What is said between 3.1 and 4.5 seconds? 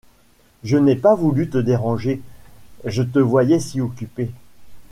voyais si occupée…